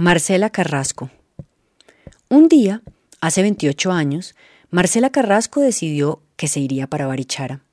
[0.00, 1.10] Marcela Carrasco.
[2.28, 2.82] Un día,
[3.20, 4.36] hace 28 años,
[4.70, 7.64] Marcela Carrasco decidió que se iría para Barichara.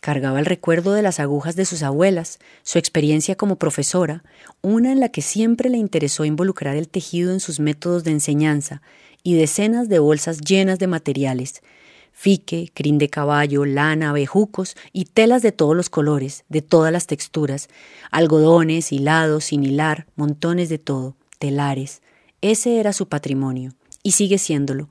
[0.00, 4.24] Cargaba el recuerdo de las agujas de sus abuelas, su experiencia como profesora,
[4.62, 8.82] una en la que siempre le interesó involucrar el tejido en sus métodos de enseñanza,
[9.22, 11.62] y decenas de bolsas llenas de materiales,
[12.10, 17.06] fique, crin de caballo, lana, bejucos y telas de todos los colores, de todas las
[17.06, 17.68] texturas,
[18.10, 22.02] algodones, hilados, sin hilar, montones de todo telares.
[22.42, 23.72] Ese era su patrimonio,
[24.04, 24.88] y sigue siéndolo.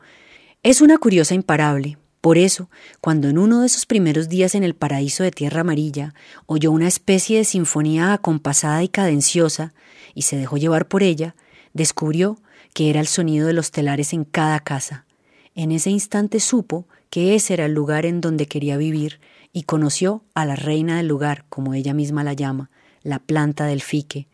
[0.63, 1.97] Es una curiosa imparable.
[2.19, 6.13] Por eso, cuando en uno de esos primeros días en el paraíso de Tierra Amarilla
[6.47, 9.73] oyó una especie de sinfonía acompasada y cadenciosa,
[10.13, 11.35] y se dejó llevar por ella,
[11.73, 12.37] descubrió
[12.73, 15.05] que era el sonido de los telares en cada casa.
[15.55, 19.21] En ese instante supo que ese era el lugar en donde quería vivir
[19.53, 22.69] y conoció a la reina del lugar, como ella misma la llama,
[23.01, 24.27] la planta del fique.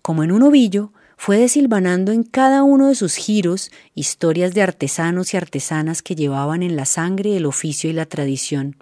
[0.00, 5.34] Como en un ovillo, fue desilvanando en cada uno de sus giros historias de artesanos
[5.34, 8.76] y artesanas que llevaban en la sangre el oficio y la tradición.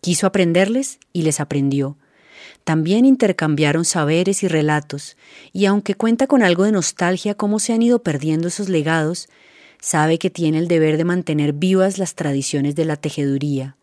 [0.00, 1.96] Quiso aprenderles y les aprendió.
[2.64, 5.16] También intercambiaron saberes y relatos,
[5.52, 9.28] y aunque cuenta con algo de nostalgia cómo se han ido perdiendo esos legados,
[9.80, 13.76] sabe que tiene el deber de mantener vivas las tradiciones de la tejeduría.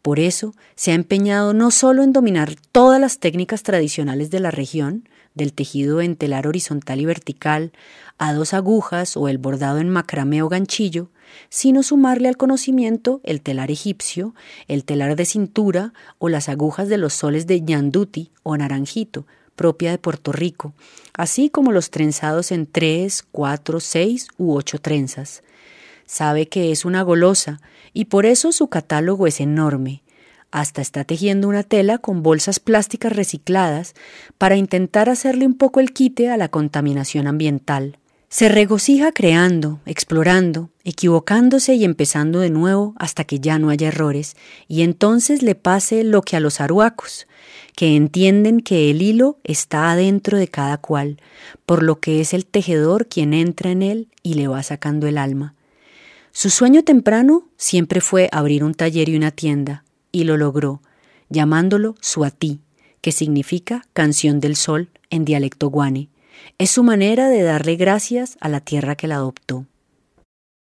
[0.00, 4.50] Por eso se ha empeñado no solo en dominar todas las técnicas tradicionales de la
[4.50, 7.72] región, del tejido en telar horizontal y vertical,
[8.18, 11.10] a dos agujas o el bordado en macramé o ganchillo,
[11.48, 14.34] sino sumarle al conocimiento el telar egipcio,
[14.68, 19.26] el telar de cintura o las agujas de los soles de ñanduti o naranjito,
[19.56, 20.72] propia de Puerto Rico,
[21.12, 25.42] así como los trenzados en tres, cuatro, seis u ocho trenzas.
[26.06, 27.60] Sabe que es una golosa
[27.92, 30.02] y por eso su catálogo es enorme,
[30.54, 33.94] hasta está tejiendo una tela con bolsas plásticas recicladas
[34.38, 37.98] para intentar hacerle un poco el quite a la contaminación ambiental.
[38.28, 44.36] Se regocija creando, explorando, equivocándose y empezando de nuevo hasta que ya no haya errores,
[44.68, 47.26] y entonces le pase lo que a los aruacos,
[47.74, 51.16] que entienden que el hilo está adentro de cada cual,
[51.66, 55.18] por lo que es el tejedor quien entra en él y le va sacando el
[55.18, 55.56] alma.
[56.30, 60.80] Su sueño temprano siempre fue abrir un taller y una tienda, y lo logró,
[61.28, 62.60] llamándolo Suatí,
[63.00, 66.08] que significa canción del sol en dialecto guane.
[66.56, 69.66] Es su manera de darle gracias a la tierra que la adoptó.